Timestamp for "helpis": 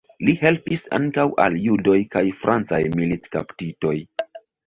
0.43-0.83